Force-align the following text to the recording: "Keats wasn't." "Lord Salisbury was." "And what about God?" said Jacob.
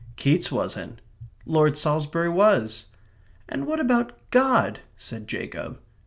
"Keats 0.15 0.51
wasn't." 0.51 0.99
"Lord 1.45 1.77
Salisbury 1.77 2.27
was." 2.27 2.85
"And 3.47 3.67
what 3.67 3.79
about 3.79 4.31
God?" 4.31 4.79
said 4.97 5.27
Jacob. 5.27 5.79